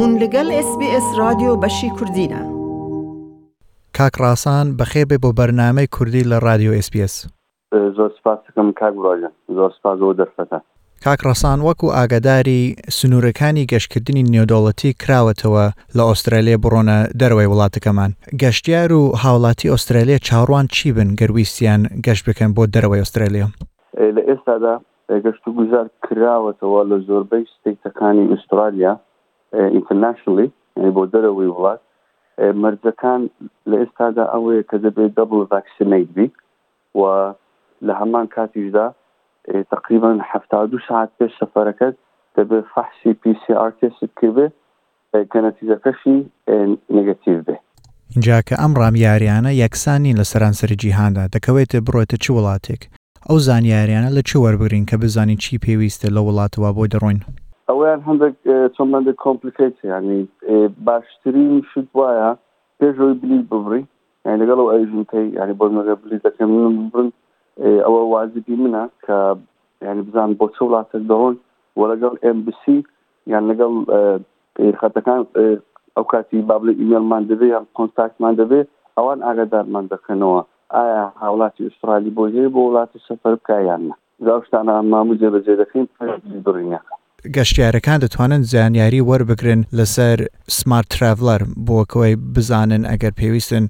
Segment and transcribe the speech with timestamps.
[0.00, 2.38] بوون لەگەڵ SسBS رادیۆ بەشی کوردینە
[3.96, 7.14] کاکڕاسان بەخێبێ بۆ بەرنمەی کوردی لە رادیو SسBS
[7.98, 10.58] زۆر سپاسەکەم کاگوڕژە زۆر سپاز بۆ دەرفەتە
[11.04, 15.64] کاکڕسان وەکو ئاگاداری سنوورەکانی گەشتکردنی نێودوڵەتی کراوەتەوە
[15.96, 18.10] لە ئوسترالیا بڕۆنە دەروی وڵاتەکەمان
[18.42, 23.46] گەشتیار و هاوڵاتی ئوسترالیا چاڕوان چی بن گەرویستیان گەشت بکەن بۆ دەروی ئوسترالیا
[24.16, 24.74] لە ئێستادا
[25.26, 28.92] گەشت و گوزار کراوەتەوە لە زۆربەی ستیتەکانی ئوسترالیا
[29.58, 31.80] internationally یعنی بۆ دەرەوەی وڵات
[32.62, 33.20] مەرجەکان
[33.70, 36.28] لە ئێستادا ئەوەیە کە دەبێت دەبڵ ڤاکسینەیت بی
[36.94, 37.34] و
[37.86, 38.86] لە هەمان کاتیشدا
[39.72, 41.94] تقریبا ه دو ساعت پێش سەفەرەکەت
[42.38, 44.48] دەبێت فەحسی PCR تێست کردێ
[45.32, 46.16] کە نەتیزەکەشی
[46.98, 47.56] نگەتیو بێ
[48.14, 52.82] اینجا کە ئەم ڕامیاریانە یەکسانی لە سەرانسەر جیهاندا دەکەوێتە بڕۆێتە چ وڵاتێک
[53.28, 57.20] ئەو زانیاریانە لە چ وەربگرین کە بزانین چی پێویستە لە وڵاتەوە بۆی دەڕۆین
[57.70, 58.36] ئەویان هەندێک
[58.76, 60.20] چۆمەندە کۆمپلیکیتیانی
[60.88, 62.28] باشترین شت وایە
[62.80, 63.82] پێشەوەی بلیت ببڕی
[64.26, 66.50] یعنی لەگەڵ و ئەیژنتەی ینی بۆ مەگە بلیت دەکەم
[66.94, 67.08] بن
[67.84, 69.16] ئەوە وازیبی منە کە
[69.88, 71.34] ینی بزان بۆ چ وڵاتە دەڕۆن
[71.78, 72.78] وە لەگەڵ MBسی
[73.32, 73.72] یان لەگەڵ
[74.80, 75.20] خەتەکان
[75.96, 78.60] ئەو کاتی بابل ئیمێلمان دەبێ یان کۆنتاکتمان دەبێ
[78.96, 80.40] ئەوان ئاگدارمان دەکەنەوە
[80.76, 83.94] ئایا هاوڵاتی ئوسترالی بۆ هەیە بۆ وڵاتی سەفەر بکایانە
[84.26, 85.86] زاوشتانە مامو جێبەجێ دەکەین
[86.46, 86.94] بڕینەکە
[87.34, 90.18] گەشتیارەکان دەتوانن زانیاری وەربگرن لەسەر
[90.58, 93.64] سمارت تراڤلەر بۆکەوەی بزانن ئەگەر پێویستن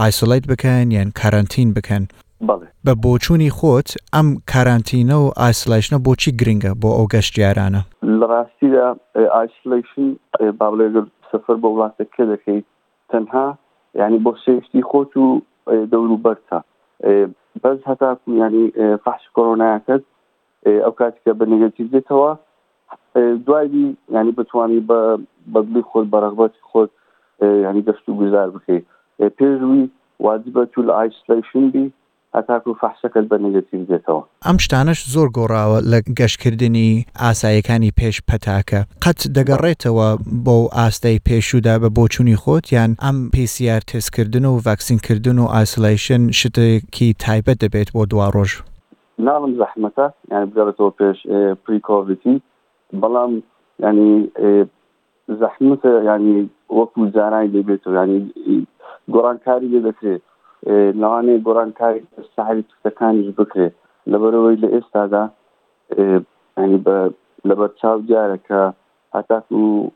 [0.00, 2.02] ئایسۆلیت بکەن یان کارانتین بکەن
[2.86, 7.80] بە بۆچووی خۆت ئەم کارانتینە و ئایسلایشنە بۆچی گرنگە بۆ ئەو گەشتیارانە
[8.20, 8.84] لە ڕاستیدا
[9.36, 10.08] ئایسلیشن
[10.60, 12.64] باڵێگەر سەفەر بە وڵاتەکە دەکەیت
[13.10, 13.46] تەنها
[14.00, 15.26] ینی بۆ سێشتی خۆت و
[15.92, 16.58] دەور و بەرتا
[17.62, 18.64] بەس هەتاکو ینی
[19.04, 20.02] فحش کۆرۆناکەت
[20.82, 22.30] ئەو کاتکە بە نگەتی بێتەوە
[23.46, 25.20] دوایی ینی بتوانی بە
[25.54, 26.90] بەدلی خۆت بەرەغبەتی خۆت
[27.42, 28.78] ینی گەشت و گوزار بخی
[29.38, 29.84] پێشوی
[30.26, 31.92] واجبە تو لە ئایسلیشن بی
[32.36, 36.88] ئەتاکو فحسەکە بە نگەتیو دێتەوە ئەم شتانش زۆر گۆڕاوە لە گەشتکردنی
[37.24, 40.08] ئاسایەکانی پێش پەتاکە قەت دەگەڕێتەوە
[40.44, 47.06] بۆ ئاستای پێشودا بە بۆچووی خۆت یان ئەم پسیR تستکردن و ڤکسینکردن و ئایسلیشن شتێکی
[47.24, 48.50] تایبەت دەبێت بۆ دوا ڕۆژ
[49.26, 51.18] ناڵم زەحمەتە یان بگەڕێتەوە پێش
[51.66, 52.36] پریکۆڤتی
[53.00, 53.32] بەڵام
[53.84, 54.12] ینی
[55.40, 58.20] زەحمتە ینی وەکو جارانی دەبێت ینی
[59.14, 60.22] گۆرانکاری لێ دەکرێت
[61.00, 62.00] لەوانەیە گۆرانکاری
[62.36, 63.74] ساحری توستەکانیش بکرێت
[64.12, 65.24] لەبەرەوەی لە ئێستادا
[66.62, 66.96] ینی بە
[67.48, 68.62] لەبەر چاو دیارەکە
[69.16, 69.90] هەتاک و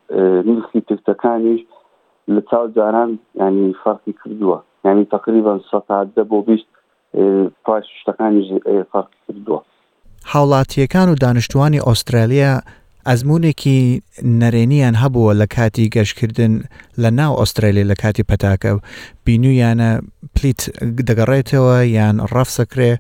[0.51, 1.61] نرخی تفتەکانیش
[2.35, 6.69] لە چاو جاران ینی فەرقی کردووە ینی تقریبا سەدە بۆ بیست
[7.65, 8.43] پاش شتەکانی
[8.93, 9.61] فەرقی کردووە
[10.33, 12.55] حوڵاتیەکان و دانیشتوانی ئوسترالیا
[13.09, 14.03] ئەزمونێکی
[14.41, 16.53] نەرێنیان هەبووە لە کاتی گەشتکردن
[17.03, 18.73] لە ناو ئوسترالی لە کاتی پەتاکە
[19.25, 19.91] بینویانە
[20.37, 20.61] پلیت
[21.09, 22.93] دەگەڕێتەوە یان ڕەفسەکرێ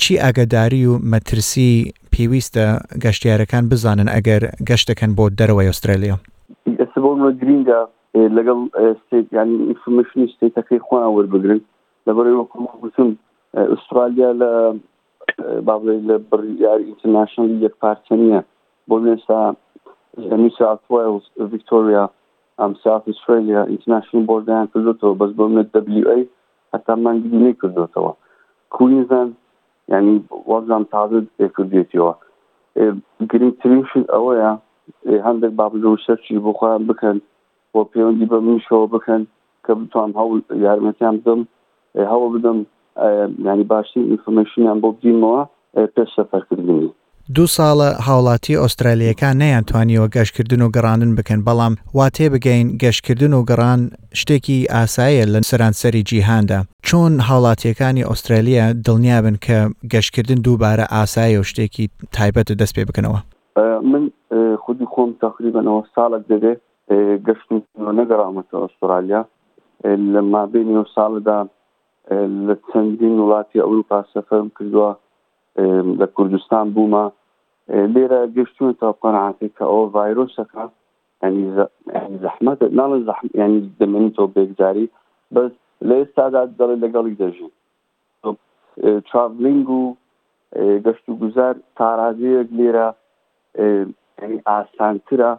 [0.00, 1.72] چی ئاگداری و مەترسی
[2.12, 2.64] پێویستە
[3.04, 6.16] گەشتیارەکان بزانن ئەگەر گەشتەکەن بۆ دەرەوەی ئوسترالیا
[7.42, 7.80] گرینگە
[8.36, 8.58] لەگەڵ
[9.38, 11.60] ینی ئینفرمشنی شتێتەکەی خۆیان وەربگرن
[12.06, 13.08] لەبەرەوە وەکوچون
[13.72, 14.50] ئوسترالیا لە
[15.68, 18.40] باڵێ لە بڕیار ئینتەرناشنلی یەک پارچە نیە
[18.88, 19.56] Bordentown,
[20.18, 22.08] از um, South Wales, Victoria,
[22.58, 26.22] ام ساوث استرالیا اینترنشنال بردن کردوتەوە بەس بۆ منێت دەبلیو ئەی
[26.74, 28.12] هەتا من دیینەی کردوتەوە
[28.74, 29.28] کوینزن،
[29.92, 30.14] یعنی
[30.50, 31.26] وەزان تازت
[31.56, 32.12] کردێتیەوە
[33.30, 34.50] گرنگترینشت ئەوەیە
[35.26, 37.16] هەندێک بابزە و شەرچی بۆ خۆیان بکەن
[37.74, 39.22] و پەیوەندی بە منشەوە بکەن
[39.64, 40.34] کە بتوانم هەوڵ
[40.66, 41.40] یارمەتیان بدم،
[42.12, 42.58] هەوە بدەم
[43.48, 45.46] ینی باشترین ئینفرمەشنیان بۆ پس
[45.96, 46.88] پێش سەفەرکردنی
[47.38, 53.40] دوو ساڵە هاوڵاتی ئوسترالیەکان نەیانتوانیەوە گەشتکردن و گەڕانن بکەن بەڵام وا تێ بگەین گەشتکردن و
[53.50, 53.80] گەڕان
[54.20, 59.58] شتێکی ئاسایە لە سەرانسەری جیهاندا چۆن هاوڵاتیەکانی ئوسترالیا دڵنیابن کە
[59.92, 61.84] گەشتکردن دووبارە ئاسایە و شتێکی
[62.16, 63.20] تایبەت دەست پێ بکەنەوە
[63.92, 64.02] من
[64.64, 66.60] خودی خۆم تقریبانەوە ساڵت دەبێت
[67.26, 67.48] گەشت
[67.98, 69.22] نەگەڕامەتە ئوسترالیا
[70.14, 71.38] لە مابینی و ساڵدا
[72.46, 74.90] لە چەندین وڵاتی ئەوروپا سەفەرم کردووە
[76.00, 77.04] لە کوردستان بوومە
[77.94, 80.64] لێرە گەشتون تا قەنعاتی کە ئەو ڤایرۆسەکە
[81.22, 81.44] ینی
[82.24, 82.90] زەحمەت ناڵ
[83.40, 84.86] ینی دەمێنی تۆ بێگداری
[85.34, 85.52] بەس
[85.88, 87.52] لە ئێستادا دەڵێ لەگەڵی دەژین
[89.08, 89.82] چاڤلینگ و
[90.84, 92.88] گەشت و گوزار تاراازەیەک لێرە
[94.48, 95.32] ئاسانترە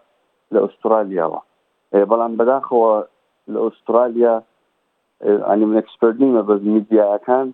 [0.53, 1.41] لە ئوسترالیاوە
[2.11, 2.93] بەڵام بەداخەوە
[3.51, 4.35] لە ئوسترالیا
[5.49, 7.47] ئەنی منەکسپەردینمە بە میدیاەکان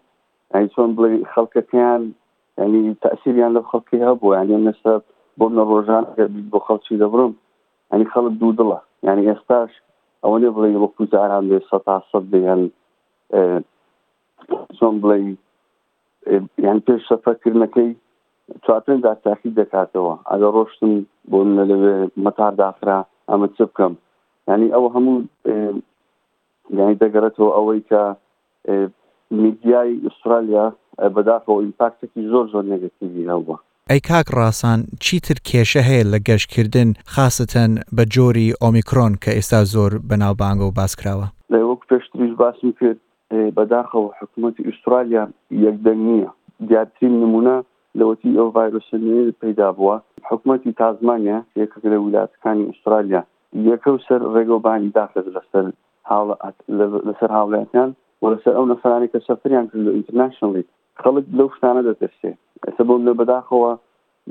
[0.53, 2.03] ئەی چۆن بڵێ خەڵکەکەیان
[2.67, 4.91] ینی تاثیریان لە خەڵکی هەبوو یعنی مثل
[5.39, 6.03] بۆم لە ڕۆژان
[6.51, 7.31] بۆ خەڵکی دەبرم
[7.93, 9.71] ینی خەڵک دوو دڵە یعنی ئێستاش
[10.23, 11.77] ئەوە لێ بڵێ وەکو جاران بێ سە
[12.11, 12.61] سە بیان
[14.77, 15.17] چۆن بڵێ
[16.65, 17.89] یان پێش سەفەکردنەکەی
[18.65, 20.91] چواتن دا تاخی دەکاتەوە ئەگە ڕۆشتم
[21.31, 21.39] بۆ
[21.69, 21.95] لەوێ
[22.25, 22.97] مەتار دافرا
[23.29, 23.93] ئەمە چ بکەم
[24.49, 25.15] ینی ئەوە هەموو
[26.79, 28.01] یعنی دەگەرێتەوە ئەوەی کە
[29.41, 30.65] میدیای ئوسترالیا
[31.17, 33.57] بەداخەوە ئیمپاکتێکی زۆر زۆر نگەتیوی هەبووە
[33.91, 39.91] ئەی کاک ڕاسان چیتر کێشە هەیە لە گەشتکردن خاستەن بە جۆری ئۆمیکرۆن کە ئێستا زۆر
[40.09, 42.97] بەناوبانگە و باسکراوە لە وەک پێشتریش باسی کرد
[43.57, 45.23] بەداخەوە حکوومەتتی ئوسترالیا
[45.65, 46.29] یەکدەنگ نییە
[46.69, 47.55] دیاترین نمونە
[47.99, 49.95] لەوەتی ئەو ڤایرۆسنێ پیدا بووە
[50.29, 53.21] حکوومەتتی تازمانە یەکەک لە ویلاتەکانی ئوسترالیا
[53.71, 55.65] یەکە و سەر ڕێگەوبانی داخل لەسەر
[57.07, 57.89] لەسەر هاوڵاتیان
[58.25, 60.63] وەسەر ئەو نەفرانی کە سەفریان کرد لە ئینترنشنلی
[61.03, 62.31] خەڵک لەو شتانە دەتەرسێ
[62.67, 63.71] ئەسە بۆم لە بەداخەوە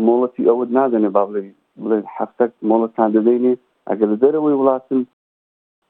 [0.06, 1.42] مۆڵەتی ئەوەت نادەنێ باڵێ
[1.82, 3.52] بڵێ حفتەك مۆڵەتان دەدەینێ
[3.88, 5.00] ئەگەر دەرەوەی وڵاتن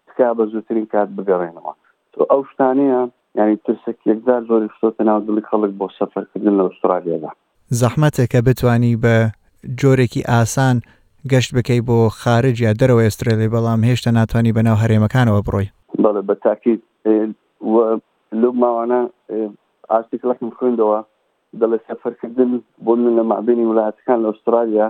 [0.09, 1.73] تکا بە زووترین کات بگەڕێنەوە
[2.13, 3.01] تۆ ئەو شتانەیە
[3.39, 7.31] یعنی ترسێک یەکدار زۆری خستۆتە ناو دڵی خەڵک بۆ سەفەرکردن لە ئوسترالیادا
[7.81, 9.17] زەحمەتێک کە بتانی بە
[9.81, 10.77] جۆرێکی ئاسان
[11.31, 15.69] گەشت بکەیت بۆ خارج یا دەرەوە ئێسترێلی بەڵام هێشتا ناتوانانی بەناو هەرێمەکانەوە بڕۆی
[16.05, 16.83] بەڵێ بە تاکیت
[18.43, 19.01] لەو ماوانە
[19.97, 20.99] artikelach خوێندەوە
[21.61, 22.51] دەڵێ سەفەرکردن
[22.85, 24.87] بۆ لە مابینی وڵاتەکان لە ئوسترالیا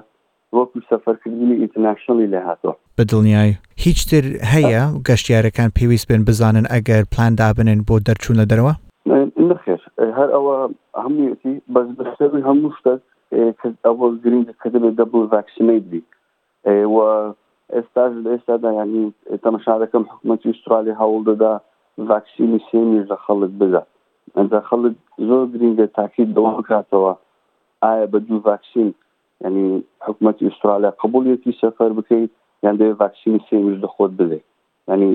[0.57, 3.51] وەکو سەفەرکردنی ئینتەناشنلی لە هاتووە بە دڵنیای
[3.85, 4.25] هیچ تر
[4.55, 8.75] هەیە گەشتیارەکان بيويس بين بزانن ئەگەر إن دابنن بۆ دەرچوون لە دەرەوە
[9.51, 9.81] نخێر
[10.19, 10.57] هەر ئەوە
[11.05, 13.01] هەموویەتی بەس بەسەر هەموو شتێک
[13.35, 14.69] اه، کە ئەوە گرنگە کە
[15.01, 16.01] دەبێت فاكسينيت بي
[16.95, 17.35] و اه،
[17.77, 18.31] ئێستاژ لە
[18.79, 21.53] يعني تمشى تەمەشارەکەم حکوومەتی استرالی هەوڵ دەدا
[22.11, 23.89] ڤاکسینی سێمیش لە خەڵک بزات
[24.39, 24.95] ئەجا خەڵک
[25.29, 27.13] زۆر گرنگە تاکیید دەوام بکاتەوە
[27.83, 28.89] ئایا بە دوو ڤاکسین
[29.45, 29.67] ینی
[30.07, 32.31] حکوومەتی ئوسترالیا قبولەتی سەفەر بکەیت
[32.65, 34.47] یان دەوێت ڤاکسینی سێمیش دەخۆت بدەیت
[34.91, 35.11] ینی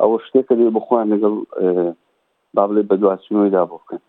[0.00, 1.34] ئەوە شتێکە دێ بخۆیان لەگەڵ
[2.54, 4.00] با بڵێ بە دواسینەوەیدا بۆ بکەن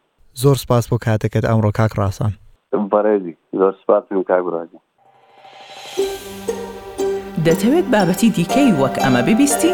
[0.42, 2.32] زۆر سپاس بۆ کاتەکەت ئەمڕۆ کاک ڕاستان
[2.92, 4.80] بەڕێزی زۆر سپاسم کاگوراجی
[7.48, 9.74] دەتەوێت بابەتی دیکەی وەک ئەمە ببیستی؟